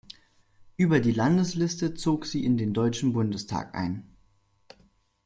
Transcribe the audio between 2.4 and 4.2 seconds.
in den Deutschen Bundestag ein.